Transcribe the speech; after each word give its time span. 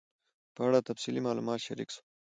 په 0.55 0.61
اړه 0.67 0.79
تفصیلي 0.89 1.21
معلومات 1.27 1.59
شریک 1.67 1.89
سول 1.93 2.05